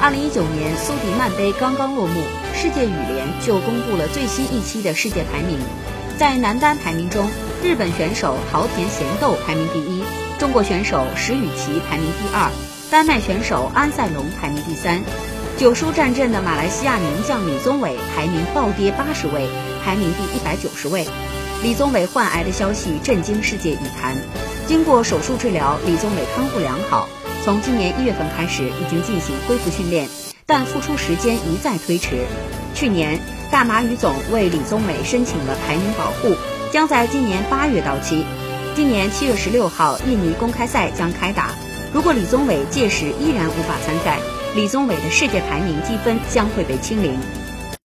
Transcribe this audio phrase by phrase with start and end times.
[0.00, 2.22] 二零一九年苏迪曼杯刚刚落幕，
[2.54, 5.58] 世界羽联就公布了最新一期的世界排名。
[6.16, 7.28] 在男单排名中，
[7.64, 10.04] 日本选手桃田贤斗排名第一，
[10.38, 12.48] 中国选手石宇奇排名第二，
[12.92, 15.02] 丹麦选手安塞龙排名第三。
[15.56, 19.48] 九输战阵的马来西亚名将李宗伟排名暴跌八十位，
[19.84, 21.08] 排名第一百九十位。
[21.64, 24.16] 李宗伟患癌的消息震惊世界羽坛。
[24.68, 27.08] 经过手术治疗，李宗伟康复良好。
[27.44, 30.08] 从今年一月份开始，已经进行恢复训练，
[30.44, 32.26] 但复出时间一再推迟。
[32.74, 33.18] 去年，
[33.50, 36.36] 大马羽总为李宗伟申请了排名保护，
[36.72, 38.24] 将在今年八月到期。
[38.74, 41.50] 今年七月十六号，印尼公开赛将开打。
[41.92, 44.18] 如果李宗伟届时依然无法参赛，
[44.54, 47.18] 李宗伟的世界排名积分将会被清零。